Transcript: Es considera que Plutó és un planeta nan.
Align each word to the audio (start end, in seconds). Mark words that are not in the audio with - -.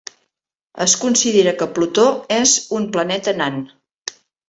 Es 0.85 0.95
considera 1.01 1.53
que 1.61 1.69
Plutó 1.77 2.07
és 2.41 2.57
un 2.81 2.91
planeta 2.97 3.39
nan. 3.45 3.65